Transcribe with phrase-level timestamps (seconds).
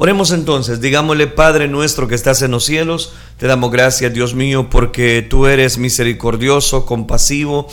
[0.00, 4.70] Oremos entonces, digámosle Padre nuestro que estás en los cielos, te damos gracias Dios mío
[4.70, 7.66] porque tú eres misericordioso, compasivo.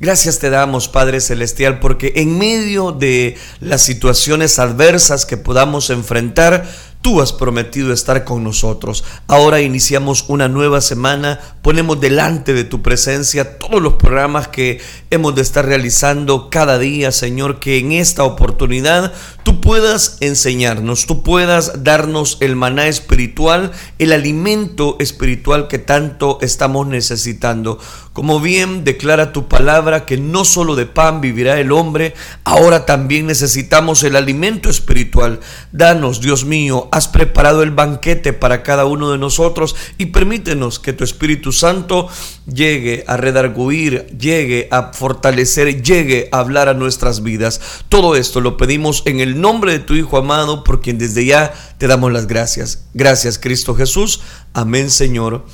[0.00, 6.68] Gracias te damos Padre Celestial porque en medio de las situaciones adversas que podamos enfrentar,
[7.00, 9.04] Tú has prometido estar con nosotros.
[9.28, 11.38] Ahora iniciamos una nueva semana.
[11.62, 17.12] Ponemos delante de tu presencia todos los programas que hemos de estar realizando cada día,
[17.12, 19.12] Señor, que en esta oportunidad
[19.44, 26.86] tú puedas enseñarnos, tú puedas darnos el maná espiritual, el alimento espiritual que tanto estamos
[26.88, 27.78] necesitando.
[28.18, 33.28] Como bien declara tu palabra que no solo de pan vivirá el hombre, ahora también
[33.28, 35.38] necesitamos el alimento espiritual.
[35.70, 40.92] Danos, Dios mío, has preparado el banquete para cada uno de nosotros y permítenos que
[40.92, 42.08] tu Espíritu Santo
[42.52, 47.60] llegue a redarguir, llegue a fortalecer, llegue a hablar a nuestras vidas.
[47.88, 51.54] Todo esto lo pedimos en el nombre de tu Hijo amado, por quien desde ya
[51.78, 52.82] te damos las gracias.
[52.94, 54.22] Gracias, Cristo Jesús.
[54.54, 55.44] Amén, Señor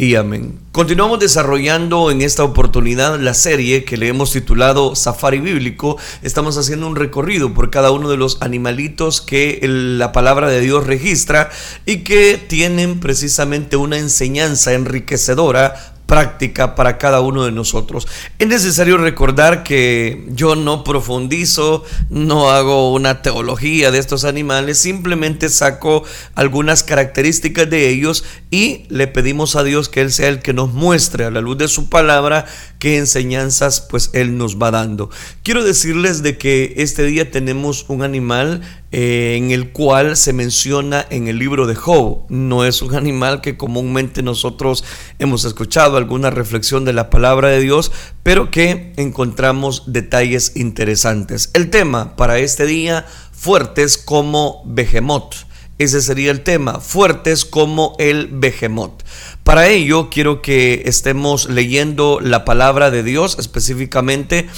[0.00, 0.58] y amén.
[0.72, 5.98] Continuamos desarrollando en esta oportunidad la serie que le hemos titulado Safari Bíblico.
[6.22, 10.86] Estamos haciendo un recorrido por cada uno de los animalitos que la palabra de Dios
[10.86, 11.50] registra
[11.84, 18.08] y que tienen precisamente una enseñanza enriquecedora práctica para cada uno de nosotros.
[18.40, 25.48] Es necesario recordar que yo no profundizo, no hago una teología de estos animales, simplemente
[25.48, 26.02] saco
[26.34, 30.72] algunas características de ellos y le pedimos a Dios que Él sea el que nos
[30.72, 32.44] muestre a la luz de su palabra
[32.80, 35.10] qué enseñanzas pues Él nos va dando.
[35.44, 41.06] Quiero decirles de que este día tenemos un animal eh, en el cual se menciona
[41.10, 42.24] en el libro de Job.
[42.28, 44.82] No es un animal que comúnmente nosotros
[45.20, 47.92] hemos escuchado alguna reflexión de la palabra de Dios,
[48.24, 51.50] pero que encontramos detalles interesantes.
[51.54, 55.34] El tema para este día, fuertes como Behemoth.
[55.78, 59.02] Ese sería el tema, fuertes como el Behemoth.
[59.44, 64.48] Para ello quiero que estemos leyendo la palabra de Dios, específicamente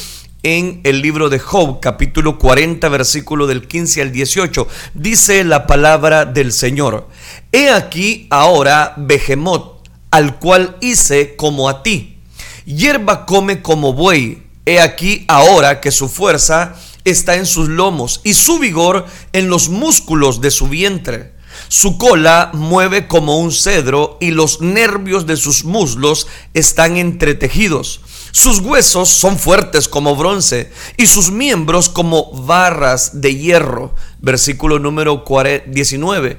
[0.42, 4.66] en el libro de Job, capítulo 40, versículo del 15 al 18.
[4.94, 7.08] Dice la palabra del Señor,
[7.53, 12.19] He aquí ahora Behemoth, al cual hice como a ti.
[12.64, 14.42] Hierba come como buey.
[14.66, 19.69] He aquí ahora que su fuerza está en sus lomos y su vigor en los
[19.69, 21.32] músculos de su vientre.
[21.69, 28.00] Su cola mueve como un cedro y los nervios de sus muslos están entretejidos.
[28.32, 33.94] Sus huesos son fuertes como bronce y sus miembros como barras de hierro.
[34.20, 35.25] Versículo número
[35.66, 36.38] 19.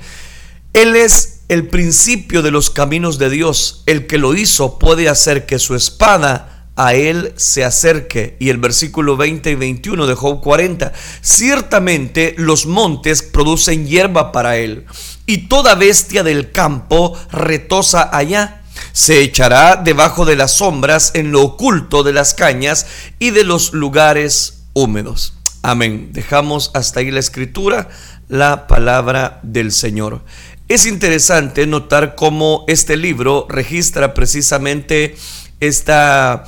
[0.74, 3.84] Él es el principio de los caminos de Dios.
[3.86, 8.38] El que lo hizo puede hacer que su espada a él se acerque.
[8.40, 14.58] Y el versículo 20 y 21 de Job 40, ciertamente los montes producen hierba para
[14.58, 14.86] él,
[15.25, 18.62] y toda bestia del campo retosa allá.
[18.91, 22.88] Se echará debajo de las sombras en lo oculto de las cañas
[23.19, 25.34] y de los lugares húmedos.
[25.61, 26.09] Amén.
[26.11, 27.89] Dejamos hasta ahí la escritura,
[28.28, 30.23] la palabra del Señor.
[30.67, 35.16] Es interesante notar cómo este libro registra precisamente
[35.59, 36.44] esta,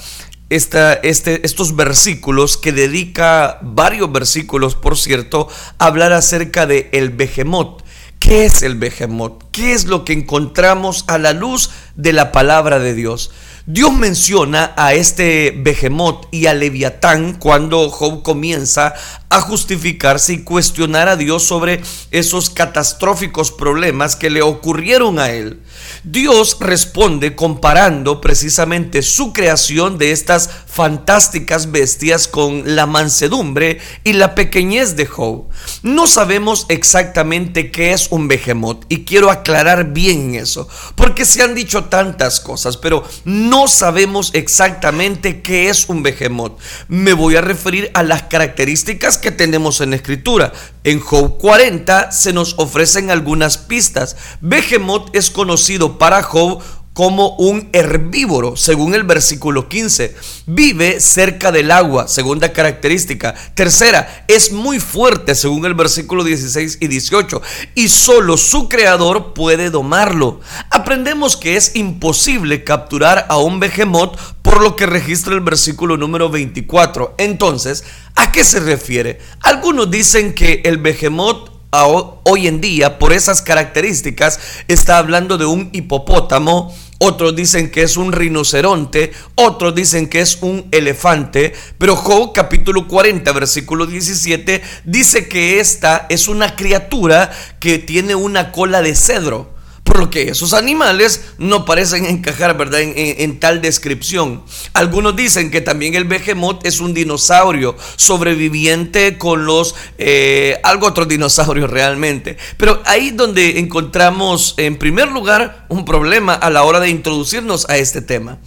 [0.49, 5.47] esta, este, estos versículos que dedica varios versículos, por cierto,
[5.77, 7.84] a hablar acerca de el Behemoth.
[8.25, 9.43] ¿Qué es el Behemoth?
[9.51, 13.29] ¿Qué es lo que encontramos a la luz de la palabra de Dios?
[13.67, 18.95] Dios menciona a este Behemoth y a Leviatán cuando Job comienza
[19.29, 25.61] a justificarse y cuestionar a Dios sobre esos catastróficos problemas que le ocurrieron a él.
[26.03, 34.35] Dios responde comparando precisamente su creación de estas fantásticas bestias con la mansedumbre y la
[34.35, 35.47] pequeñez de Job.
[35.83, 41.55] No sabemos exactamente qué es un behemoth y quiero aclarar bien eso, porque se han
[41.55, 46.59] dicho tantas cosas, pero no sabemos exactamente qué es un behemoth.
[46.87, 50.53] Me voy a referir a las características que tenemos en la escritura.
[50.83, 54.15] En Job 40 se nos ofrecen algunas pistas.
[54.41, 56.61] Behemoth es conocido para Job
[56.95, 60.15] como un herbívoro, según el versículo 15.
[60.45, 63.35] Vive cerca del agua, segunda característica.
[63.53, 67.41] Tercera, es muy fuerte, según el versículo 16 y 18.
[67.75, 70.39] Y solo su creador puede domarlo.
[70.69, 76.29] Aprendemos que es imposible capturar a un behemoth por lo que registra el versículo número
[76.29, 77.15] 24.
[77.17, 77.83] Entonces,
[78.15, 79.19] ¿a qué se refiere?
[79.41, 85.69] Algunos dicen que el behemoth hoy en día, por esas características, está hablando de un
[85.73, 92.31] hipopótamo otros dicen que es un rinoceronte, otros dicen que es un elefante, pero Job
[92.33, 98.95] capítulo 40 versículo 17 dice que esta es una criatura que tiene una cola de
[98.95, 99.54] cedro.
[99.95, 104.43] Por lo que esos animales no parecen encajar, ¿verdad?, en, tal descripción.
[104.73, 111.07] Algunos dicen que también el behemoth es un dinosaurio sobreviviente con los, eh, algo otros
[111.07, 112.35] dinosaurios realmente.
[112.57, 117.77] Pero ahí donde encontramos, en primer lugar, un problema a la hora de introducirnos a
[117.77, 118.39] este tema.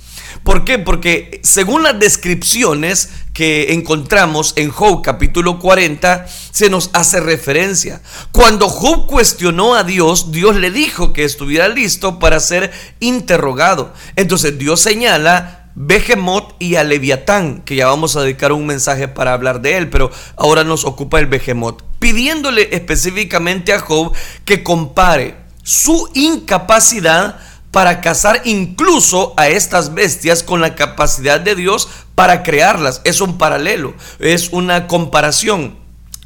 [0.42, 0.78] ¿Por qué?
[0.78, 8.00] Porque según las descripciones que encontramos en Job capítulo 40, se nos hace referencia.
[8.32, 13.92] Cuando Job cuestionó a Dios, Dios le dijo que estuviera listo para ser interrogado.
[14.16, 19.32] Entonces Dios señala Behemoth y a Leviatán, que ya vamos a dedicar un mensaje para
[19.32, 24.12] hablar de él, pero ahora nos ocupa el Behemoth, pidiéndole específicamente a Job
[24.44, 27.38] que compare su incapacidad
[27.70, 33.00] para cazar incluso a estas bestias con la capacidad de Dios para crearlas.
[33.04, 35.76] Es un paralelo, es una comparación.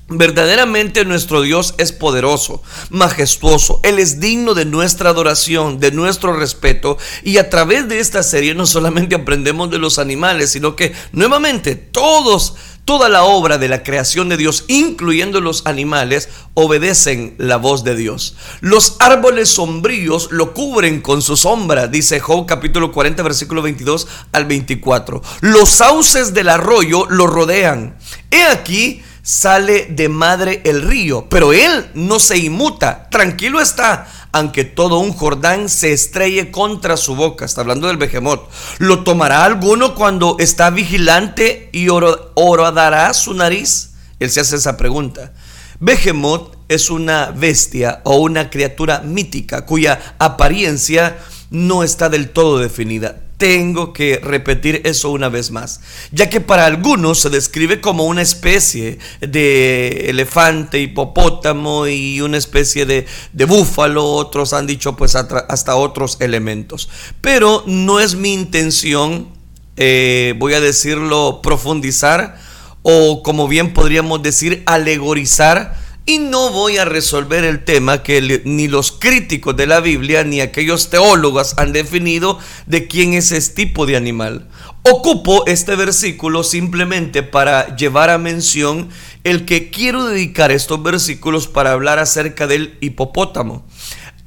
[0.08, 6.98] Verdaderamente nuestro Dios es poderoso, majestuoso, Él es digno de nuestra adoración, de nuestro respeto
[7.22, 11.76] y a través de esta serie no solamente aprendemos de los animales, sino que nuevamente
[11.76, 17.84] todos Toda la obra de la creación de Dios, incluyendo los animales, obedecen la voz
[17.84, 18.34] de Dios.
[18.60, 24.46] Los árboles sombríos lo cubren con su sombra, dice Job capítulo 40, versículo 22 al
[24.46, 25.22] 24.
[25.42, 27.96] Los sauces del arroyo lo rodean.
[28.32, 34.64] He aquí sale de madre el río, pero él no se inmuta, tranquilo está aunque
[34.64, 37.44] todo un Jordán se estrelle contra su boca.
[37.44, 38.48] Está hablando del Behemoth.
[38.78, 43.90] ¿Lo tomará alguno cuando está vigilante y orodará su nariz?
[44.18, 45.32] Él se hace esa pregunta.
[45.80, 51.18] Behemoth es una bestia o una criatura mítica cuya apariencia
[51.50, 55.80] no está del todo definida tengo que repetir eso una vez más,
[56.12, 62.86] ya que para algunos se describe como una especie de elefante, hipopótamo y una especie
[62.86, 63.04] de,
[63.44, 66.88] búfalo, otros han dicho pues hasta otros elementos.
[67.20, 69.26] Pero no es mi intención,
[69.76, 72.38] eh, voy a decirlo, profundizar
[72.82, 78.66] o como bien podríamos decir, alegorizar y no voy a resolver el tema que ni
[78.66, 83.86] los críticos de la Biblia ni aquellos teólogos han definido de quién es ese tipo
[83.86, 84.48] de animal.
[84.82, 88.88] Ocupo este versículo simplemente para llevar a mención
[89.22, 93.64] el que quiero dedicar estos versículos para hablar acerca del hipopótamo.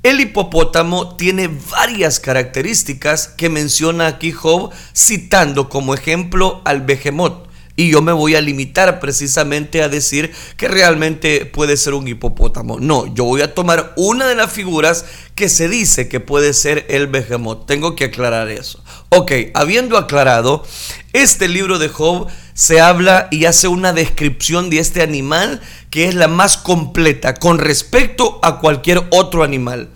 [0.02, 7.48] El hipopótamo tiene varias características que menciona aquí Job citando como ejemplo al behemoth.
[7.76, 12.80] Y yo me voy a limitar precisamente a decir que realmente puede ser un hipopótamo.
[12.80, 15.06] No, yo voy a tomar una de las figuras
[15.36, 17.66] que se dice que puede ser el behemoth.
[17.66, 18.82] Tengo que aclarar eso.
[19.10, 20.66] Ok, habiendo aclarado,
[21.12, 26.16] este libro de Job se habla y hace una descripción de este animal que es
[26.16, 29.90] la más completa con respecto a cualquier otro animal.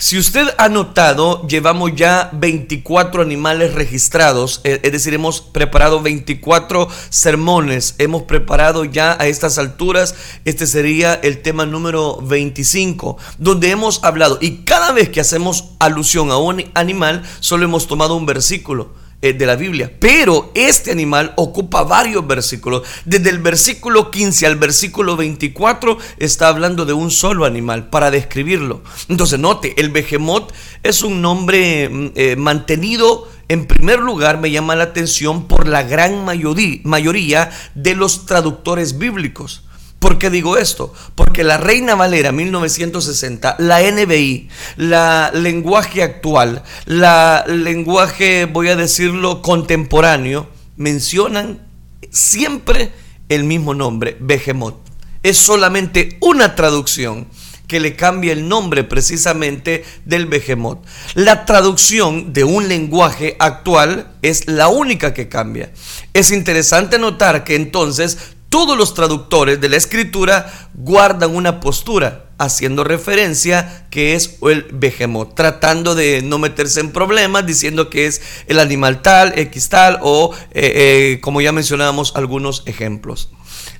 [0.00, 6.88] Si usted ha notado, llevamos ya 24 animales registrados, eh, es decir, hemos preparado 24
[7.10, 10.14] sermones, hemos preparado ya a estas alturas,
[10.44, 16.30] este sería el tema número 25, donde hemos hablado y cada vez que hacemos alusión
[16.30, 19.07] a un animal, solo hemos tomado un versículo.
[19.20, 19.90] Eh, de la Biblia.
[19.98, 22.82] Pero este animal ocupa varios versículos.
[23.04, 28.80] Desde el versículo 15 al versículo 24 está hablando de un solo animal para describirlo.
[29.08, 30.52] Entonces note, el behemoth
[30.84, 35.82] es un nombre mm, eh, mantenido en primer lugar, me llama la atención por la
[35.82, 39.64] gran mayoría de los traductores bíblicos.
[39.98, 40.94] ¿Por qué digo esto?
[41.16, 49.42] Porque la Reina Valera 1960, la NBI, la lenguaje actual, la lenguaje, voy a decirlo,
[49.42, 51.66] contemporáneo, mencionan
[52.10, 52.92] siempre
[53.28, 54.76] el mismo nombre, Behemoth.
[55.24, 57.26] Es solamente una traducción
[57.66, 60.78] que le cambia el nombre precisamente del Behemoth.
[61.14, 65.70] La traducción de un lenguaje actual es la única que cambia.
[66.14, 68.16] Es interesante notar que entonces
[68.48, 75.34] todos los traductores de la escritura guardan una postura haciendo referencia que es el behemoth,
[75.34, 80.34] tratando de no meterse en problemas, diciendo que es el animal tal, X tal o
[80.52, 80.72] eh,
[81.14, 83.30] eh, como ya mencionábamos algunos ejemplos.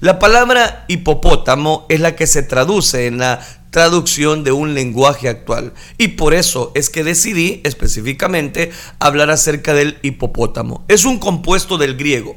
[0.00, 5.72] La palabra hipopótamo es la que se traduce en la traducción de un lenguaje actual
[5.98, 10.84] y por eso es que decidí específicamente hablar acerca del hipopótamo.
[10.88, 12.36] Es un compuesto del griego,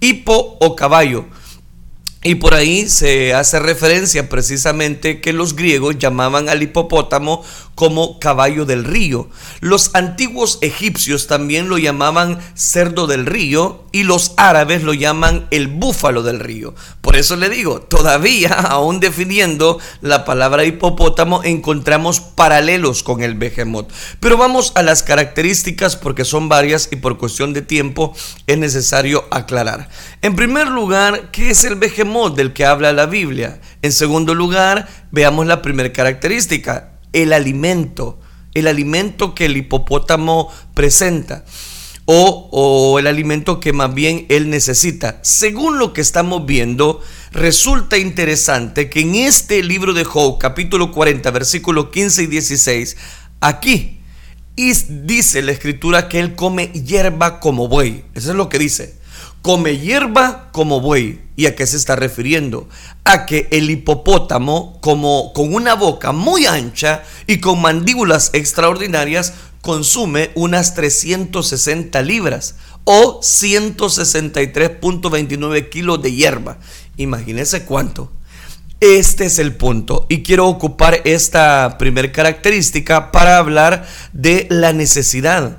[0.00, 1.26] hipo o caballo
[2.24, 8.64] Y por ahí se hace referencia precisamente que los griegos llamaban al hipopótamo como caballo
[8.64, 9.28] del río.
[9.60, 15.68] Los antiguos egipcios también lo llamaban cerdo del río y los árabes lo llaman el
[15.68, 16.74] búfalo del río.
[17.00, 23.90] Por eso le digo, todavía aún definiendo la palabra hipopótamo encontramos paralelos con el behemoth.
[24.20, 28.14] Pero vamos a las características porque son varias y por cuestión de tiempo
[28.46, 29.88] es necesario aclarar.
[30.22, 33.60] En primer lugar, ¿qué es el behemoth del que habla la Biblia?
[33.82, 38.18] En segundo lugar, veamos la primera característica, el alimento,
[38.54, 41.44] el alimento que el hipopótamo presenta.
[42.04, 45.20] O, o, el alimento que más bien él necesita.
[45.22, 47.00] Según lo que estamos viendo,
[47.30, 52.96] resulta interesante que en este libro de Job, capítulo 40, versículos 15 y 16,
[53.40, 54.00] aquí
[54.56, 58.04] dice la escritura que él come hierba como buey.
[58.14, 59.01] Eso es lo que dice
[59.42, 61.20] come hierba como buey.
[61.34, 62.68] ¿Y a qué se está refiriendo?
[63.04, 70.30] A que el hipopótamo, como con una boca muy ancha y con mandíbulas extraordinarias, consume
[70.34, 76.58] unas 360 libras o 163.29 kilos de hierba.
[76.96, 78.10] Imagínense cuánto.
[78.80, 85.58] Este es el punto y quiero ocupar esta primera característica para hablar de la necesidad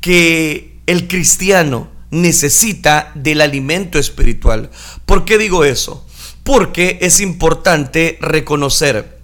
[0.00, 4.70] que el cristiano necesita del alimento espiritual.
[5.06, 6.06] ¿Por qué digo eso?
[6.44, 9.18] Porque es importante reconocer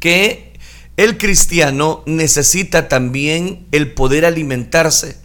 [0.00, 0.52] que
[0.96, 5.16] el cristiano necesita también el poder alimentarse.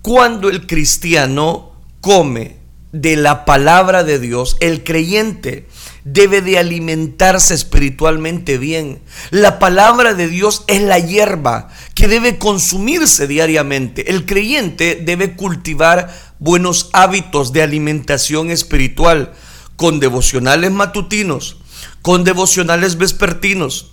[0.00, 2.56] Cuando el cristiano come
[2.92, 5.66] de la palabra de Dios, el creyente
[6.12, 9.00] debe de alimentarse espiritualmente bien.
[9.30, 14.10] La palabra de Dios es la hierba que debe consumirse diariamente.
[14.10, 19.32] El creyente debe cultivar buenos hábitos de alimentación espiritual
[19.76, 21.58] con devocionales matutinos,
[22.02, 23.92] con devocionales vespertinos,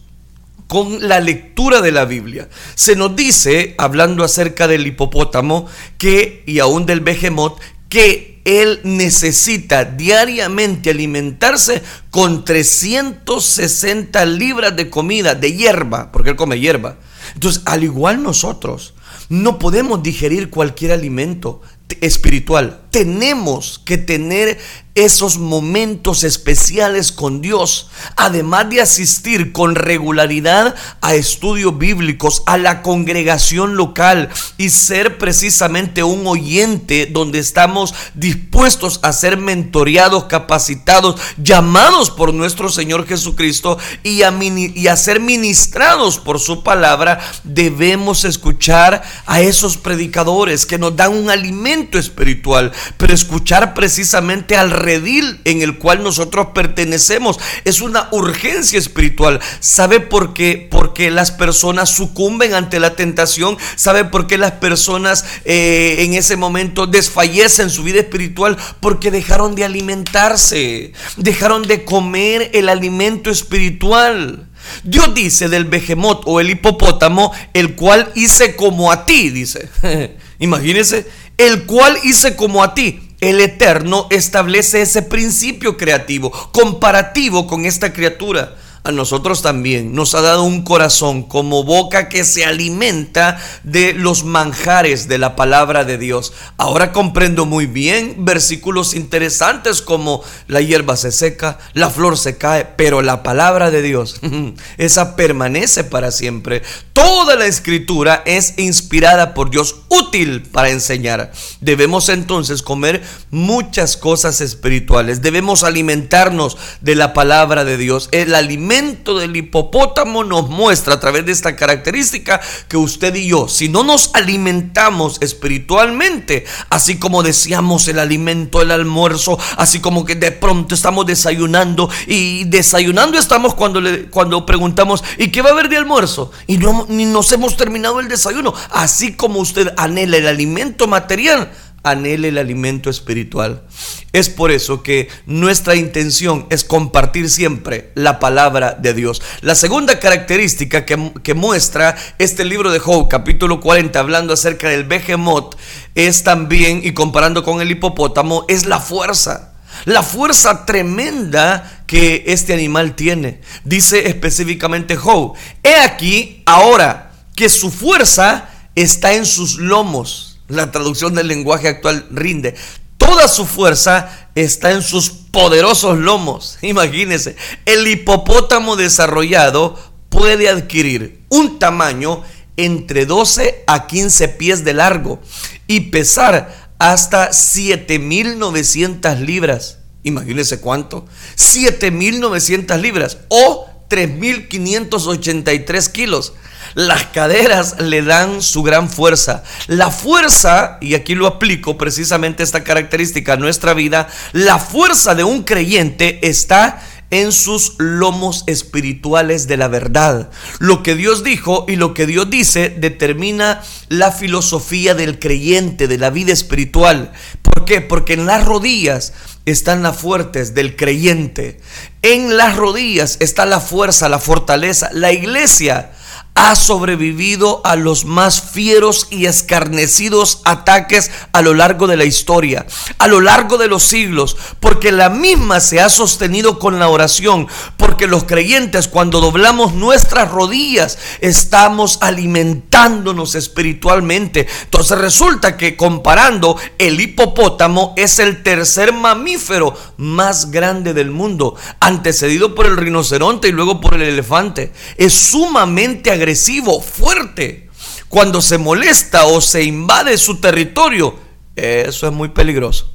[0.67, 2.49] con la lectura de la Biblia.
[2.75, 5.67] Se nos dice, hablando acerca del hipopótamo,
[5.97, 15.35] que, y aún del behemoth, que él necesita diariamente alimentarse con 360 libras de comida,
[15.35, 16.97] de hierba, porque él come hierba.
[17.33, 18.93] Entonces, al igual nosotros,
[19.29, 21.61] no podemos digerir cualquier alimento
[22.01, 22.81] espiritual.
[22.91, 24.57] Tenemos que tener
[24.95, 32.81] esos momentos especiales con Dios, además de asistir con regularidad a estudios bíblicos, a la
[32.81, 42.09] congregación local y ser precisamente un oyente donde estamos dispuestos a ser mentoreados, capacitados, llamados
[42.09, 49.03] por nuestro Señor Jesucristo y a, y a ser ministrados por su palabra, debemos escuchar
[49.25, 55.61] a esos predicadores que nos dan un alimento espiritual, pero escuchar precisamente al redil en
[55.61, 57.39] el cual nosotros pertenecemos.
[57.65, 59.39] Es una urgencia espiritual.
[59.59, 60.67] ¿Sabe por qué?
[60.69, 63.57] Porque las personas sucumben ante la tentación.
[63.75, 68.57] ¿Sabe por qué las personas eh, en ese momento desfallecen su vida espiritual?
[68.79, 74.47] Porque dejaron de alimentarse, dejaron de comer el alimento espiritual.
[74.83, 79.69] Dios dice del behemoth o el hipopótamo, el cual hice como a ti, dice.
[80.39, 83.01] Imagínese, el cual hice como a ti.
[83.21, 90.21] El Eterno establece ese principio creativo, comparativo con esta criatura a nosotros también nos ha
[90.21, 95.97] dado un corazón como boca que se alimenta de los manjares de la palabra de
[95.97, 96.33] Dios.
[96.57, 102.67] Ahora comprendo muy bien versículos interesantes como la hierba se seca, la flor se cae,
[102.77, 104.21] pero la palabra de Dios,
[104.77, 106.61] esa permanece para siempre.
[106.93, 111.31] Toda la escritura es inspirada por Dios, útil para enseñar.
[111.59, 113.01] Debemos entonces comer
[113.31, 115.23] muchas cosas espirituales.
[115.23, 118.09] Debemos alimentarnos de la palabra de Dios.
[118.11, 123.47] El alimento del hipopótamo nos muestra a través de esta característica que usted y yo,
[123.47, 130.15] si no nos alimentamos espiritualmente, así como deseamos el alimento, el almuerzo, así como que
[130.15, 135.69] de pronto estamos desayunando y desayunando estamos cuando, cuando preguntamos, ¿y qué va a haber
[135.69, 136.31] de almuerzo?
[136.45, 138.53] Y no, ni nos hemos terminado el desayuno.
[138.71, 141.49] Así como usted anhela el alimento material,
[141.85, 143.63] anhele el alimento espiritual.
[144.11, 149.21] Es por eso que nuestra intención es compartir siempre la palabra de Dios.
[149.41, 155.55] La segunda característica que, muestra este libro de Job, capítulo 40, hablando acerca del behemoth,
[155.93, 159.53] es también, y comparando con el hipopótamo, es la fuerza.
[159.85, 163.41] La fuerza tremenda que este animal tiene.
[163.63, 171.15] Dice específicamente Job, he aquí ahora que su fuerza está en sus lomos la traducción
[171.15, 172.55] del lenguaje actual rinde.
[172.97, 176.57] Toda su fuerza está en sus poderosos lomos.
[176.61, 177.35] Imagínense,
[177.65, 179.77] el hipopótamo desarrollado
[180.09, 182.23] puede adquirir un tamaño
[182.57, 185.21] entre 12 a 15 pies de largo
[185.67, 189.79] y pesar hasta 7.900 libras.
[190.03, 191.05] Imagínense cuánto.
[191.35, 196.33] 7.900 libras o 3.583 kilos.
[196.75, 199.43] Las caderas le dan su gran fuerza.
[199.67, 205.23] La fuerza, y aquí lo aplico precisamente esta característica a nuestra vida, la fuerza de
[205.23, 210.29] un creyente está en sus lomos espirituales de la verdad.
[210.59, 215.97] Lo que Dios dijo y lo que Dios dice determina la filosofía del creyente, de
[215.97, 217.13] la vida espiritual.
[217.41, 217.79] ¿Por qué?
[217.79, 219.13] Porque en las rodillas
[219.45, 221.61] están las fuertes del creyente.
[222.01, 224.89] En las rodillas está la fuerza, la fortaleza.
[224.91, 225.91] La iglesia
[226.35, 232.65] ha sobrevivido a los más fieros y escarnecidos ataques a lo largo de la historia,
[232.97, 237.47] a lo largo de los siglos, porque la misma se ha sostenido con la oración,
[237.77, 244.45] porque los creyentes cuando doblamos nuestras rodillas estamos alimentándonos espiritualmente.
[244.65, 252.53] Entonces resulta que comparando, el hipopótamo es el tercer mamífero más grande del mundo, antecedido
[252.53, 254.73] por el rinoceronte y luego por el elefante.
[254.97, 257.69] Es sumamente agresivo agresivo, fuerte.
[258.09, 261.19] Cuando se molesta o se invade su territorio,
[261.55, 262.91] eso es muy peligroso.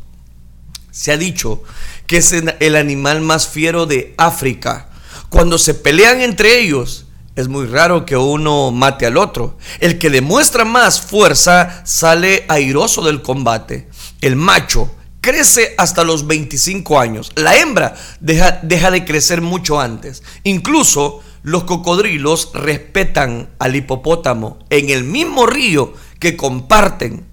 [0.91, 1.63] Se ha dicho
[2.09, 4.89] que es el animal más fiero de África.
[5.29, 7.07] Cuando se pelean entre ellos,
[7.37, 9.59] es muy raro que uno mate al otro.
[9.79, 13.89] El que demuestra más fuerza sale airoso del combate.
[14.21, 17.31] El macho crece hasta los 25 años.
[17.37, 20.25] La hembra deja, deja de crecer mucho antes.
[20.43, 27.27] Incluso los cocodrilos respetan al hipopótamo en el mismo río que comparten.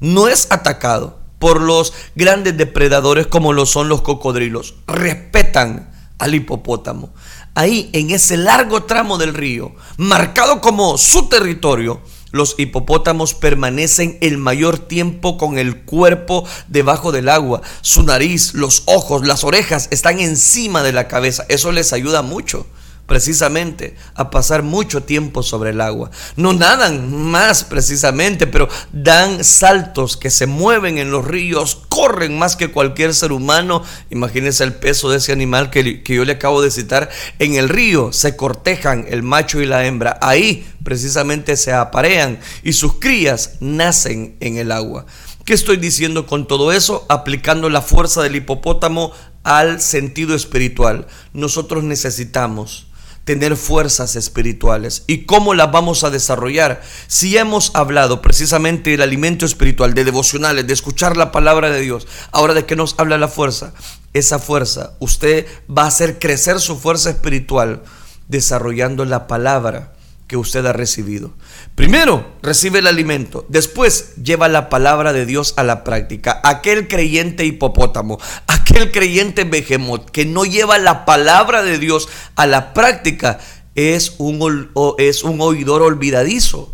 [0.00, 4.74] No es atacado por los grandes depredadores como lo son los cocodrilos.
[4.86, 7.14] Respetan al hipopótamo.
[7.54, 12.00] Ahí, en ese largo tramo del río, marcado como su territorio,
[12.32, 17.62] los hipopótamos permanecen el mayor tiempo con el cuerpo debajo del agua.
[17.80, 21.46] Su nariz, los ojos, las orejas están encima de la cabeza.
[21.48, 22.66] Eso les ayuda mucho
[23.06, 26.10] precisamente a pasar mucho tiempo sobre el agua.
[26.36, 32.56] No nadan más precisamente, pero dan saltos que se mueven en los ríos, corren más
[32.56, 33.82] que cualquier ser humano.
[34.10, 37.10] Imagínense el peso de ese animal que, que yo le acabo de citar.
[37.38, 40.18] En el río se cortejan el macho y la hembra.
[40.22, 45.06] Ahí precisamente se aparean y sus crías nacen en el agua.
[45.44, 47.04] ¿Qué estoy diciendo con todo eso?
[47.10, 49.12] Aplicando la fuerza del hipopótamo
[49.42, 51.06] al sentido espiritual.
[51.34, 52.86] Nosotros necesitamos
[53.24, 55.04] tener fuerzas espirituales.
[55.06, 56.82] ¿Y cómo las vamos a desarrollar?
[57.06, 62.06] Si hemos hablado precisamente del alimento espiritual, de devocionales, de escuchar la palabra de Dios,
[62.32, 63.72] ahora de qué nos habla la fuerza,
[64.12, 67.82] esa fuerza, usted va a hacer crecer su fuerza espiritual
[68.28, 69.93] desarrollando la palabra
[70.26, 71.32] que usted ha recibido.
[71.74, 76.40] Primero recibe el alimento, después lleva la palabra de Dios a la práctica.
[76.44, 82.72] Aquel creyente hipopótamo, aquel creyente behemoth que no lleva la palabra de Dios a la
[82.72, 83.38] práctica
[83.74, 86.72] es un, es un oidor olvidadizo.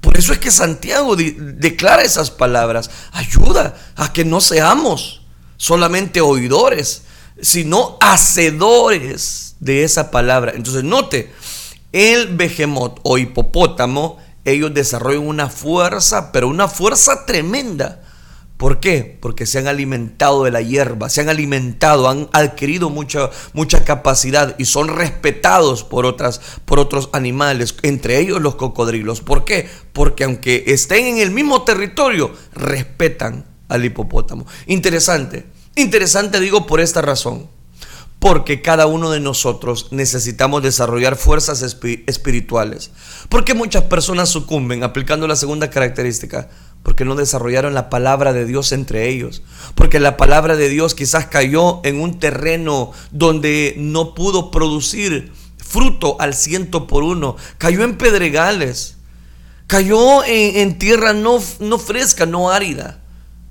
[0.00, 2.90] Por eso es que Santiago declara esas palabras.
[3.12, 5.22] Ayuda a que no seamos
[5.56, 7.02] solamente oidores,
[7.40, 10.52] sino hacedores de esa palabra.
[10.56, 11.32] Entonces note,
[11.92, 18.02] el behemoth o hipopótamo, ellos desarrollan una fuerza, pero una fuerza tremenda.
[18.56, 19.18] ¿Por qué?
[19.20, 24.54] Porque se han alimentado de la hierba, se han alimentado, han adquirido mucha, mucha capacidad
[24.56, 29.20] y son respetados por, otras, por otros animales, entre ellos los cocodrilos.
[29.20, 29.68] ¿Por qué?
[29.92, 34.46] Porque aunque estén en el mismo territorio, respetan al hipopótamo.
[34.66, 37.48] Interesante, interesante digo por esta razón
[38.22, 42.92] porque cada uno de nosotros necesitamos desarrollar fuerzas espirituales.
[43.28, 46.48] Porque muchas personas sucumben aplicando la segunda característica,
[46.84, 49.42] porque no desarrollaron la palabra de Dios entre ellos,
[49.74, 56.16] porque la palabra de Dios quizás cayó en un terreno donde no pudo producir fruto
[56.20, 58.98] al ciento por uno, cayó en pedregales,
[59.66, 63.01] cayó en, tierra no, no fresca, no árida.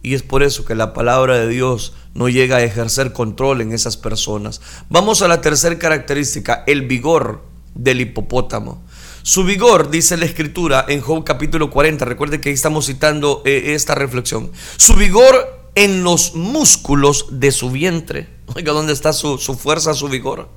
[0.03, 3.71] Y es por eso que la palabra de Dios no llega a ejercer control en
[3.71, 4.61] esas personas.
[4.89, 7.43] Vamos a la tercera característica, el vigor
[7.75, 8.83] del hipopótamo.
[9.23, 13.73] Su vigor, dice la escritura en Job capítulo 40, recuerde que ahí estamos citando eh,
[13.75, 14.51] esta reflexión.
[14.77, 18.27] Su vigor en los músculos de su vientre.
[18.55, 20.49] Oiga, ¿dónde está su, su fuerza, su vigor?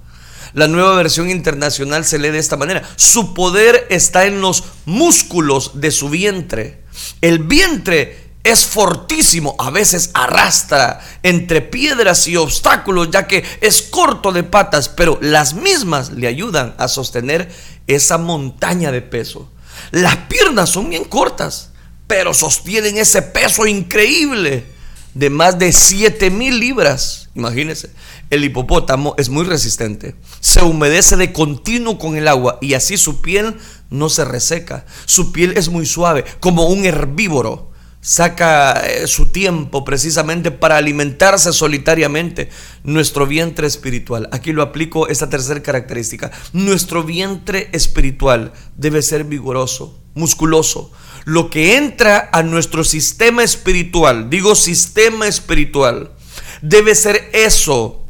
[0.55, 2.89] La nueva versión internacional se lee de esta manera.
[2.97, 6.85] Su poder está en los músculos de su vientre.
[7.21, 14.33] El vientre es fortísimo, a veces arrastra entre piedras y obstáculos ya que es corto
[14.33, 17.51] de patas, pero las mismas le ayudan a sostener
[17.87, 19.51] esa montaña de peso.
[19.93, 21.71] Las piernas son bien cortas,
[22.07, 24.67] pero sostienen ese peso increíble
[25.15, 27.31] de más de 7 mil libras.
[27.35, 27.91] Imagínense,
[28.29, 33.23] el hipopótamo es muy resistente, se humedece de continuo con el agua y así su
[33.23, 33.57] piel
[33.89, 34.85] no se reseca.
[35.07, 37.73] Su piel es muy suave, como un herbívoro
[38.05, 42.51] saca eh, su tiempo precisamente para alimentarse solitariamente
[42.83, 44.29] nuestro vientre espiritual.
[44.31, 46.31] Aquí lo aplico esta tercera característica.
[46.53, 50.93] Nuestro vientre espiritual debe ser vigoroso, musculoso.
[51.25, 56.13] Lo que entra a nuestro sistema espiritual, digo sistema espiritual,
[56.61, 58.05] debe ser eso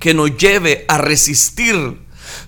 [0.00, 1.76] que nos lleve a resistir,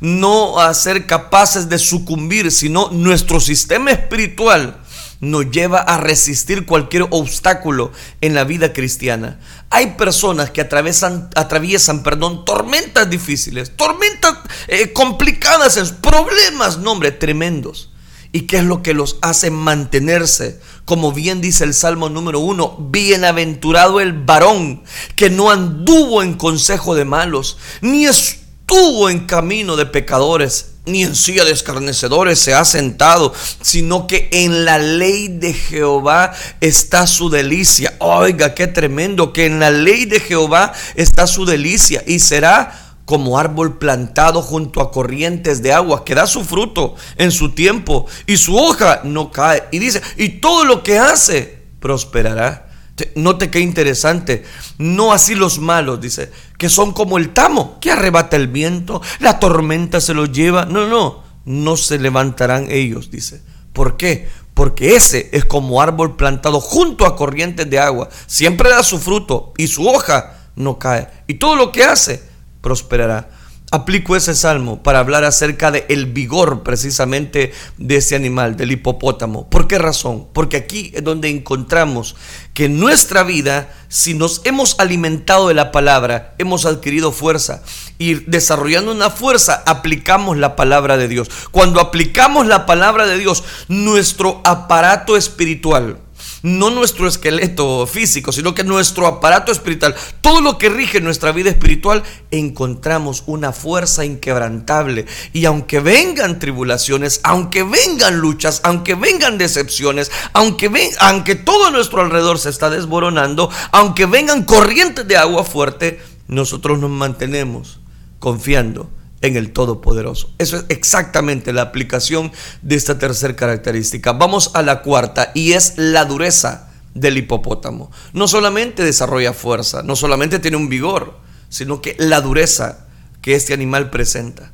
[0.00, 4.83] no a ser capaces de sucumbir, sino nuestro sistema espiritual
[5.24, 9.40] nos lleva a resistir cualquier obstáculo en la vida cristiana.
[9.70, 17.90] Hay personas que atraviesan, atraviesan perdón, tormentas difíciles, tormentas eh, complicadas, problemas, nombre, tremendos.
[18.32, 20.60] ¿Y qué es lo que los hace mantenerse?
[20.84, 24.82] Como bien dice el Salmo número uno, bienaventurado el varón
[25.14, 31.14] que no anduvo en consejo de malos, ni estuvo en camino de pecadores, ni en
[31.14, 37.30] silla de escarnecedores se ha sentado, sino que en la ley de Jehová está su
[37.30, 37.94] delicia.
[38.00, 43.38] Oiga, qué tremendo, que en la ley de Jehová está su delicia y será como
[43.38, 48.36] árbol plantado junto a corrientes de agua, que da su fruto en su tiempo y
[48.36, 49.64] su hoja no cae.
[49.72, 52.68] Y dice, y todo lo que hace prosperará.
[53.16, 54.44] Note qué interesante.
[54.78, 56.30] No así los malos, dice,
[56.64, 60.64] que son como el tamo, que arrebata el viento, la tormenta se los lleva.
[60.64, 63.42] No, no, no se levantarán ellos, dice.
[63.74, 64.30] ¿Por qué?
[64.54, 68.08] Porque ese es como árbol plantado junto a corrientes de agua.
[68.26, 71.10] Siempre da su fruto y su hoja no cae.
[71.26, 72.22] Y todo lo que hace
[72.62, 73.28] prosperará
[73.74, 79.50] aplico ese salmo para hablar acerca del el vigor precisamente de ese animal, del hipopótamo.
[79.50, 80.28] ¿Por qué razón?
[80.32, 82.14] Porque aquí es donde encontramos
[82.54, 87.64] que en nuestra vida, si nos hemos alimentado de la palabra, hemos adquirido fuerza
[87.98, 91.28] y desarrollando una fuerza, aplicamos la palabra de Dios.
[91.50, 95.98] Cuando aplicamos la palabra de Dios, nuestro aparato espiritual,
[96.44, 101.48] no nuestro esqueleto físico, sino que nuestro aparato espiritual, todo lo que rige nuestra vida
[101.48, 105.06] espiritual, encontramos una fuerza inquebrantable.
[105.32, 112.38] Y aunque vengan tribulaciones, aunque vengan luchas, aunque vengan decepciones, aunque, aunque todo nuestro alrededor
[112.38, 117.80] se está desboronando, aunque vengan corrientes de agua fuerte, nosotros nos mantenemos
[118.18, 118.90] confiando
[119.24, 120.30] en el Todopoderoso.
[120.36, 124.12] Eso es exactamente la aplicación de esta tercera característica.
[124.12, 127.90] Vamos a la cuarta y es la dureza del hipopótamo.
[128.12, 132.86] No solamente desarrolla fuerza, no solamente tiene un vigor, sino que la dureza
[133.22, 134.52] que este animal presenta.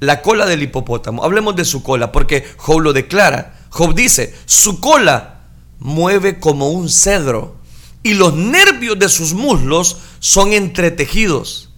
[0.00, 3.60] La cola del hipopótamo, hablemos de su cola, porque Job lo declara.
[3.68, 5.42] Job dice, su cola
[5.78, 7.54] mueve como un cedro
[8.02, 11.69] y los nervios de sus muslos son entretejidos.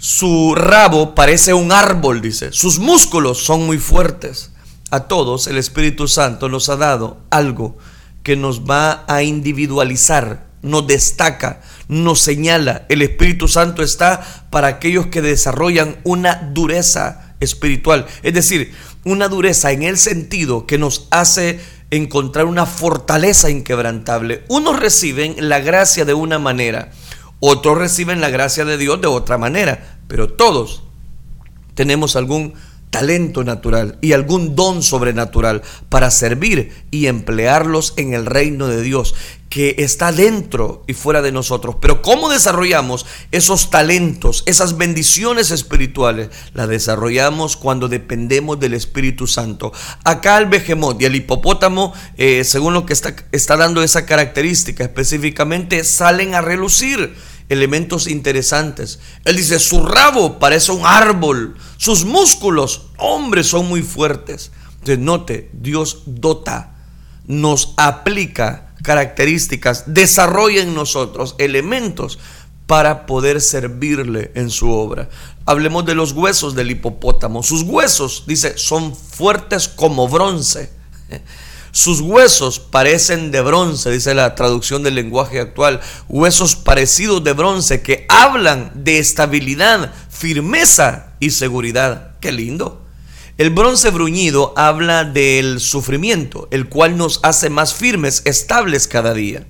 [0.00, 2.52] Su rabo parece un árbol, dice.
[2.52, 4.52] Sus músculos son muy fuertes.
[4.90, 7.76] A todos el Espíritu Santo nos ha dado algo
[8.22, 12.86] que nos va a individualizar, nos destaca, nos señala.
[12.88, 18.06] El Espíritu Santo está para aquellos que desarrollan una dureza espiritual.
[18.22, 18.72] Es decir,
[19.04, 21.58] una dureza en el sentido que nos hace
[21.90, 24.44] encontrar una fortaleza inquebrantable.
[24.48, 26.92] Unos reciben la gracia de una manera
[27.40, 30.82] otros reciben la gracia de Dios de otra manera, pero todos
[31.74, 32.54] tenemos algún
[32.90, 39.14] talento natural y algún don sobrenatural para servir y emplearlos en el reino de Dios
[39.50, 41.76] que está dentro y fuera de nosotros.
[41.80, 46.28] Pero ¿cómo desarrollamos esos talentos, esas bendiciones espirituales?
[46.52, 49.72] Las desarrollamos cuando dependemos del Espíritu Santo.
[50.04, 54.84] Acá el behemoth y el hipopótamo, eh, según lo que está, está dando esa característica
[54.84, 57.14] específicamente, salen a relucir
[57.48, 58.98] elementos interesantes.
[59.24, 64.50] Él dice, su rabo parece un árbol, sus músculos, hombres, son muy fuertes.
[64.72, 66.76] Entonces, note, Dios dota,
[67.26, 72.18] nos aplica características, desarrolla en nosotros elementos
[72.66, 75.08] para poder servirle en su obra.
[75.46, 77.42] Hablemos de los huesos del hipopótamo.
[77.42, 80.70] Sus huesos, dice, son fuertes como bronce.
[81.70, 85.80] Sus huesos parecen de bronce, dice la traducción del lenguaje actual.
[86.08, 92.12] Huesos parecidos de bronce que hablan de estabilidad, firmeza y seguridad.
[92.20, 92.84] Qué lindo.
[93.36, 99.46] El bronce bruñido habla del sufrimiento, el cual nos hace más firmes, estables cada día.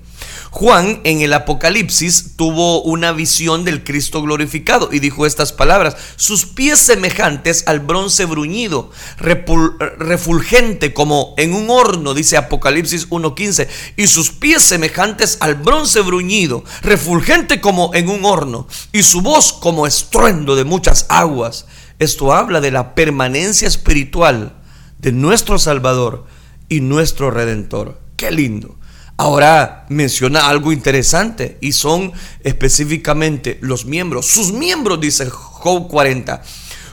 [0.51, 6.47] Juan en el Apocalipsis tuvo una visión del Cristo glorificado y dijo estas palabras, sus
[6.47, 14.31] pies semejantes al bronce bruñido, refulgente como en un horno, dice Apocalipsis 1.15, y sus
[14.31, 20.55] pies semejantes al bronce bruñido, refulgente como en un horno, y su voz como estruendo
[20.55, 21.67] de muchas aguas.
[21.99, 24.55] Esto habla de la permanencia espiritual
[24.97, 26.25] de nuestro Salvador
[26.69, 28.01] y nuestro Redentor.
[28.15, 28.78] Qué lindo.
[29.19, 32.13] Ahora menciona algo interesante y son
[32.45, 34.27] específicamente los miembros.
[34.27, 36.41] Sus miembros, dice Job 40,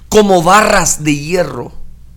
[0.08, 1.72] como barras de hierro.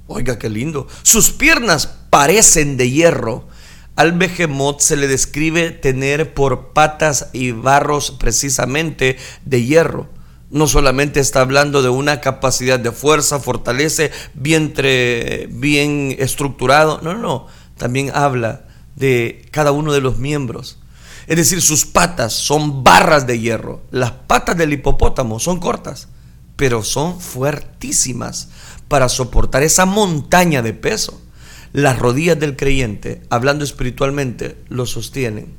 [0.07, 0.87] Oiga, qué lindo.
[1.03, 3.47] Sus piernas parecen de hierro.
[3.95, 10.09] Al behemoth se le describe tener por patas y barros precisamente de hierro.
[10.49, 16.99] No solamente está hablando de una capacidad de fuerza, fortalece, vientre bien estructurado.
[17.03, 17.45] No, no,
[17.77, 20.79] también habla de cada uno de los miembros.
[21.27, 23.81] Es decir, sus patas son barras de hierro.
[23.91, 26.07] Las patas del hipopótamo son cortas,
[26.55, 28.49] pero son fuertísimas
[28.87, 31.21] para soportar esa montaña de peso.
[31.71, 35.53] Las rodillas del creyente, hablando espiritualmente, lo sostienen.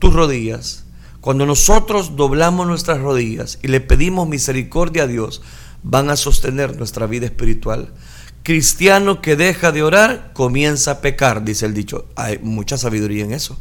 [0.00, 0.84] Tus rodillas,
[1.20, 5.40] cuando nosotros doblamos nuestras rodillas y le pedimos misericordia a Dios,
[5.84, 7.92] van a sostener nuestra vida espiritual.
[8.44, 12.04] Cristiano que deja de orar comienza a pecar, dice el dicho.
[12.14, 13.58] Hay mucha sabiduría en eso.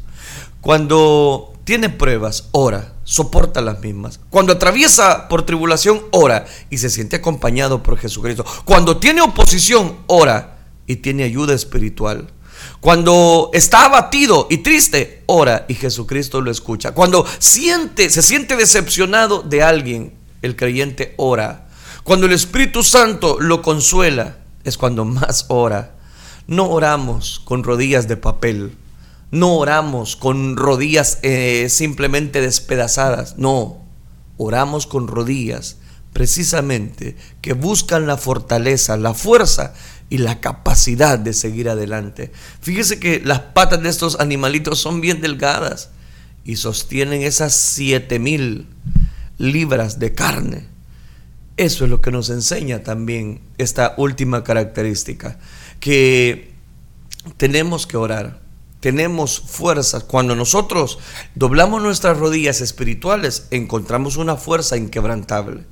[0.59, 4.19] Cuando tiene pruebas, ora, soporta las mismas.
[4.29, 8.45] Cuando atraviesa por tribulación, ora y se siente acompañado por Jesucristo.
[8.65, 12.27] Cuando tiene oposición, ora y tiene ayuda espiritual.
[12.81, 16.91] Cuando está abatido y triste, ora y Jesucristo lo escucha.
[16.91, 21.69] Cuando siente, se siente decepcionado de alguien, el creyente ora.
[22.03, 25.95] Cuando el Espíritu Santo lo consuela, es cuando más ora.
[26.47, 28.77] No oramos con rodillas de papel.
[29.31, 33.37] No oramos con rodillas eh, simplemente despedazadas.
[33.37, 33.81] No,
[34.37, 35.77] oramos con rodillas
[36.13, 39.73] precisamente que buscan la fortaleza, la fuerza
[40.09, 42.31] y la capacidad de seguir adelante.
[42.61, 45.89] Fíjese que las patas de estos animalitos son bien delgadas
[46.45, 48.67] y sostienen esas siete mil
[49.37, 50.72] libras de carne.
[51.55, 55.37] Eso es lo que nos enseña también esta última característica,
[55.79, 56.53] que
[57.37, 58.41] tenemos que orar,
[58.79, 60.03] tenemos fuerzas.
[60.03, 60.99] Cuando nosotros
[61.35, 65.63] doblamos nuestras rodillas espirituales, encontramos una fuerza inquebrantable.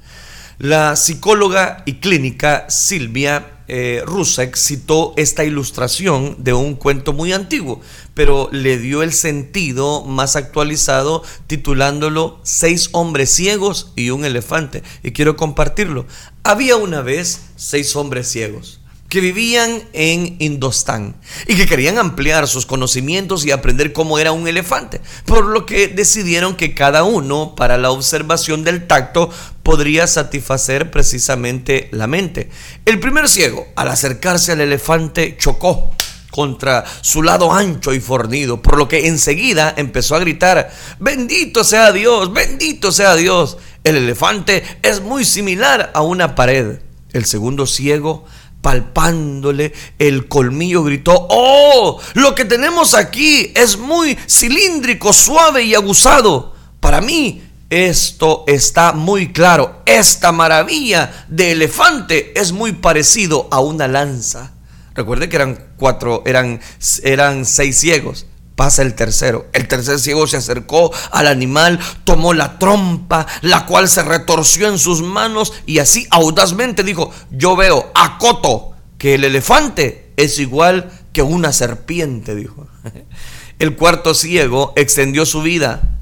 [0.59, 7.79] La psicóloga y clínica Silvia eh, Rusek citó esta ilustración de un cuento muy antiguo,
[8.13, 14.83] pero le dio el sentido más actualizado titulándolo Seis hombres ciegos y un elefante.
[15.03, 16.05] Y quiero compartirlo.
[16.43, 18.80] Había una vez seis hombres ciegos
[19.11, 24.47] que vivían en Indostán y que querían ampliar sus conocimientos y aprender cómo era un
[24.47, 29.29] elefante, por lo que decidieron que cada uno para la observación del tacto
[29.63, 32.49] podría satisfacer precisamente la mente.
[32.85, 35.91] El primer ciego, al acercarse al elefante, chocó
[36.29, 40.71] contra su lado ancho y fornido, por lo que enseguida empezó a gritar,
[41.01, 43.57] bendito sea Dios, bendito sea Dios.
[43.83, 46.79] El elefante es muy similar a una pared.
[47.11, 48.25] El segundo ciego
[48.61, 56.55] palpándole el colmillo, gritó, oh, lo que tenemos aquí es muy cilíndrico, suave y aguzado.
[56.79, 59.81] Para mí esto está muy claro.
[59.85, 64.51] Esta maravilla de elefante es muy parecido a una lanza.
[64.93, 66.59] Recuerde que eran cuatro, eran,
[67.03, 69.47] eran seis ciegos pasa el tercero.
[69.53, 74.77] El tercer ciego se acercó al animal, tomó la trompa, la cual se retorció en
[74.77, 81.21] sus manos y así audazmente dijo, yo veo, acoto, que el elefante es igual que
[81.21, 82.67] una serpiente, dijo.
[83.59, 85.97] El cuarto ciego extendió su vida,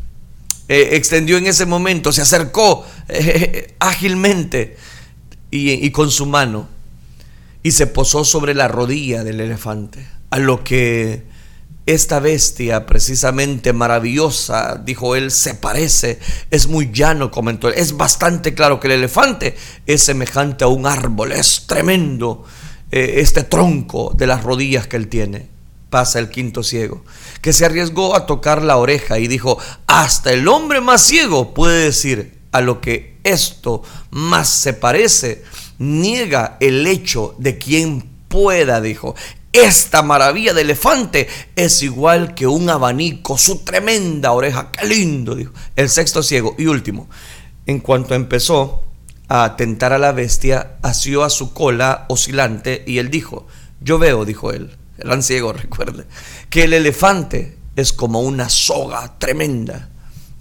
[0.70, 4.78] eh, extendió en ese momento, se acercó eh, ágilmente
[5.52, 6.70] y, y con su mano
[7.64, 11.29] y se posó sobre la rodilla del elefante, a lo que
[11.94, 16.20] esta bestia precisamente maravillosa, dijo él, se parece,
[16.52, 17.74] es muy llano, comentó él.
[17.78, 22.46] Es bastante claro que el elefante es semejante a un árbol, es tremendo
[22.92, 25.48] eh, este tronco de las rodillas que él tiene.
[25.90, 27.04] Pasa el quinto ciego,
[27.42, 31.86] que se arriesgó a tocar la oreja y dijo, hasta el hombre más ciego puede
[31.86, 35.44] decir a lo que esto más se parece,
[35.80, 39.16] niega el hecho de quien pueda, dijo.
[39.52, 44.72] Esta maravilla de elefante es igual que un abanico, su tremenda oreja.
[44.72, 45.54] Qué lindo, dijo.
[45.76, 47.10] El sexto ciego y último.
[47.66, 48.84] En cuanto empezó
[49.28, 53.48] a tentar a la bestia, asió a su cola oscilante y él dijo,
[53.80, 56.06] yo veo, dijo él, el ciego, recuerde,
[56.50, 59.90] que el elefante es como una soga tremenda.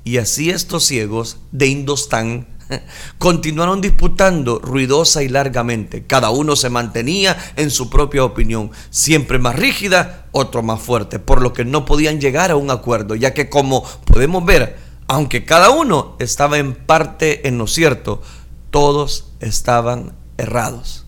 [0.05, 2.47] Y así estos ciegos de Indostán
[3.19, 6.07] continuaron disputando ruidosa y largamente.
[6.07, 11.43] Cada uno se mantenía en su propia opinión, siempre más rígida, otro más fuerte, por
[11.43, 14.77] lo que no podían llegar a un acuerdo, ya que como podemos ver,
[15.07, 18.23] aunque cada uno estaba en parte en lo cierto,
[18.71, 21.07] todos estaban errados.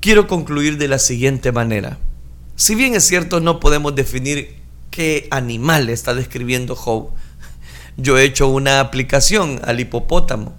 [0.00, 1.98] Quiero concluir de la siguiente manera.
[2.56, 7.10] Si bien es cierto no podemos definir qué animal está describiendo Job,
[7.96, 10.54] yo he hecho una aplicación al hipopótamo,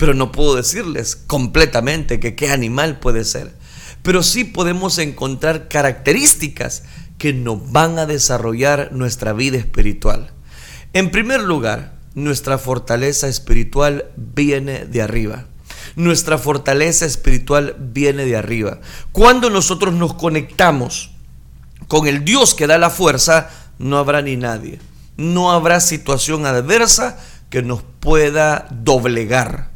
[0.00, 3.52] pero no puedo decirles completamente que qué animal puede ser.
[4.02, 6.84] Pero sí podemos encontrar características
[7.18, 10.30] que nos van a desarrollar nuestra vida espiritual.
[10.94, 15.44] En primer lugar, nuestra fortaleza espiritual viene de arriba.
[15.96, 18.80] Nuestra fortaleza espiritual viene de arriba.
[19.12, 21.10] Cuando nosotros nos conectamos
[21.88, 24.78] con el Dios que da la fuerza, no habrá ni nadie.
[25.18, 27.18] No habrá situación adversa
[27.50, 29.69] que nos pueda doblegar.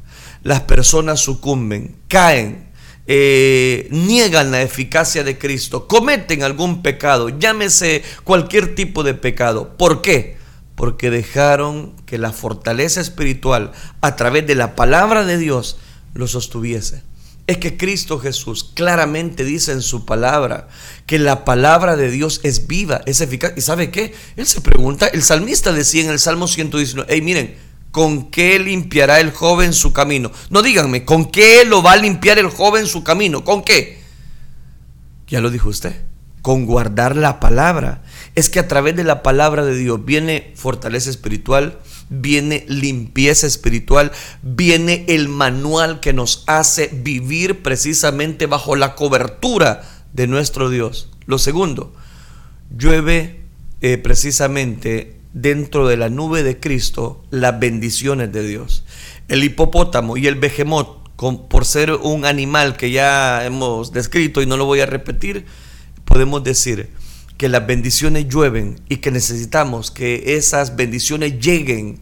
[0.44, 2.68] Las personas sucumben, caen,
[3.06, 9.76] eh, niegan la eficacia de Cristo, cometen algún pecado, llámese cualquier tipo de pecado.
[9.78, 10.36] ¿Por qué?
[10.74, 15.78] Porque dejaron que la fortaleza espiritual a través de la palabra de Dios
[16.12, 17.02] lo sostuviese.
[17.46, 20.68] Es que Cristo Jesús claramente dice en su palabra
[21.06, 23.52] que la palabra de Dios es viva, es eficaz.
[23.56, 24.14] ¿Y sabe qué?
[24.36, 27.54] Él se pregunta, el salmista decía en el Salmo 119, hey miren,
[27.94, 30.32] ¿con qué limpiará el joven su camino?
[30.50, 33.44] No díganme, ¿con qué lo va a limpiar el joven su camino?
[33.44, 34.00] ¿Con qué?
[35.28, 36.02] Ya lo dijo usted,
[36.42, 38.02] con guardar la palabra.
[38.34, 41.78] Es que a través de la palabra de Dios viene fortaleza espiritual,
[42.08, 44.10] viene limpieza espiritual,
[44.42, 51.10] viene el manual que nos hace vivir precisamente bajo la cobertura de nuestro Dios.
[51.26, 51.94] Lo segundo,
[52.76, 53.44] llueve
[53.82, 58.84] eh, precisamente dentro de la nube de Cristo las bendiciones de Dios.
[59.28, 61.04] El hipopótamo y el behemoth,
[61.48, 65.44] por ser un animal que ya hemos descrito y no lo voy a repetir,
[66.04, 66.90] podemos decir,
[67.36, 72.00] que las bendiciones llueven y que necesitamos que esas bendiciones lleguen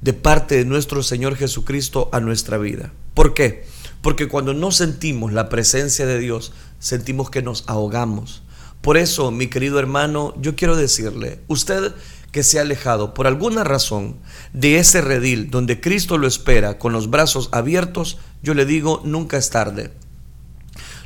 [0.00, 2.92] de parte de nuestro Señor Jesucristo a nuestra vida.
[3.14, 3.64] ¿Por qué?
[4.02, 8.42] Porque cuando no sentimos la presencia de Dios, sentimos que nos ahogamos.
[8.80, 11.94] Por eso, mi querido hermano, yo quiero decirle, usted
[12.38, 14.14] que se ha alejado por alguna razón
[14.52, 19.38] de ese redil donde Cristo lo espera con los brazos abiertos, yo le digo, nunca
[19.38, 19.90] es tarde.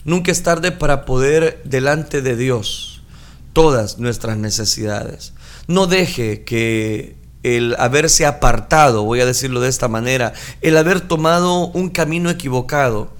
[0.04, 3.00] Nunca es tarde para poder delante de Dios
[3.54, 5.32] todas nuestras necesidades.
[5.68, 11.68] No deje que el haberse apartado, voy a decirlo de esta manera, el haber tomado
[11.68, 13.10] un camino equivocado,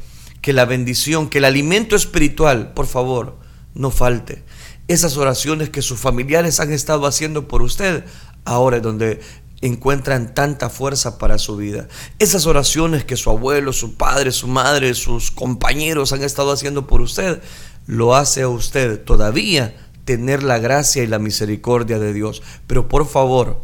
[0.42, 3.38] que la bendición, que el alimento espiritual, por favor,
[3.72, 4.42] no falte.
[4.88, 8.04] Esas oraciones que sus familiares han estado haciendo por usted,
[8.44, 9.20] ahora es donde
[9.62, 11.88] encuentran tanta fuerza para su vida.
[12.18, 17.00] Esas oraciones que su abuelo, su padre, su madre, sus compañeros han estado haciendo por
[17.00, 17.40] usted,
[17.86, 22.42] lo hace a usted todavía tener la gracia y la misericordia de Dios.
[22.66, 23.60] Pero por favor,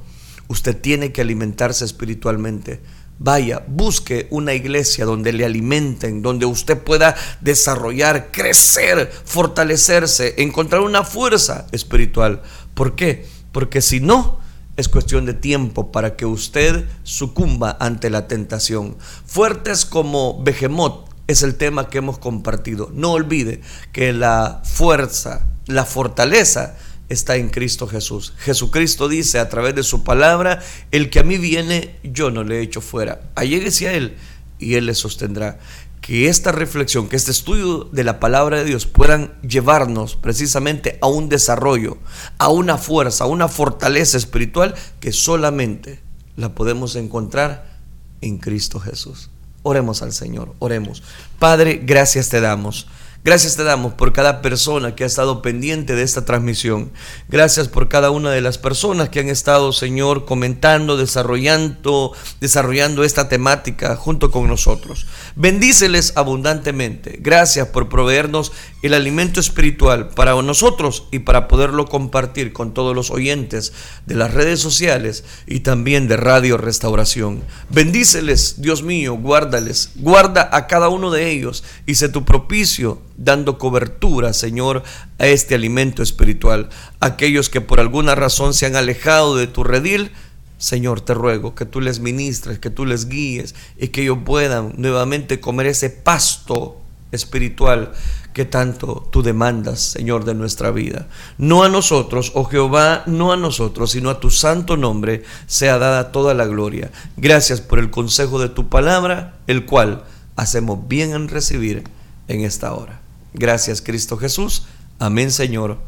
[0.46, 2.80] usted tiene que alimentarse espiritualmente.
[3.20, 11.02] Vaya, busque una iglesia donde le alimenten, donde usted pueda desarrollar, crecer, fortalecerse, encontrar una
[11.02, 12.42] fuerza espiritual.
[12.74, 13.26] ¿Por qué?
[13.50, 14.38] Porque si no,
[14.76, 18.96] es cuestión de tiempo para que usted sucumba ante la tentación.
[19.26, 22.88] Fuertes como Behemoth es el tema que hemos compartido.
[22.94, 23.60] No olvide
[23.92, 26.76] que la fuerza, la fortaleza
[27.08, 28.34] está en Cristo Jesús.
[28.38, 32.60] Jesucristo dice a través de su palabra, el que a mí viene, yo no le
[32.60, 33.22] echo fuera.
[33.34, 34.16] Alléguese a Él
[34.58, 35.58] y Él le sostendrá.
[36.00, 41.06] Que esta reflexión, que este estudio de la palabra de Dios puedan llevarnos precisamente a
[41.08, 41.98] un desarrollo,
[42.38, 46.00] a una fuerza, a una fortaleza espiritual que solamente
[46.36, 47.78] la podemos encontrar
[48.20, 49.30] en Cristo Jesús.
[49.64, 51.02] Oremos al Señor, oremos.
[51.38, 52.86] Padre, gracias te damos
[53.24, 56.92] Gracias te damos por cada persona que ha estado pendiente de esta transmisión.
[57.28, 63.28] Gracias por cada una de las personas que han estado, Señor, comentando, desarrollando, desarrollando esta
[63.28, 65.08] temática junto con nosotros.
[65.34, 67.18] Bendíceles abundantemente.
[67.20, 68.52] Gracias por proveernos
[68.82, 73.72] el alimento espiritual para nosotros y para poderlo compartir con todos los oyentes
[74.06, 77.42] de las redes sociales y también de Radio Restauración.
[77.68, 83.58] Bendíceles, Dios mío, guárdales, guarda a cada uno de ellos y sé tu propicio dando
[83.58, 84.82] cobertura, Señor,
[85.18, 86.70] a este alimento espiritual.
[87.00, 90.12] Aquellos que por alguna razón se han alejado de tu redil,
[90.56, 94.72] Señor, te ruego que tú les ministres, que tú les guíes y que ellos puedan
[94.76, 96.80] nuevamente comer ese pasto
[97.12, 97.92] espiritual
[98.32, 101.08] que tanto tú demandas, Señor, de nuestra vida.
[101.38, 106.12] No a nosotros, oh Jehová, no a nosotros, sino a tu santo nombre sea dada
[106.12, 106.90] toda la gloria.
[107.16, 110.04] Gracias por el consejo de tu palabra, el cual
[110.36, 111.84] hacemos bien en recibir
[112.28, 112.97] en esta hora.
[113.34, 114.66] Gracias, Cristo Jesús.
[114.98, 115.78] Amén, Señor.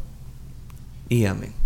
[1.08, 1.59] Y amén.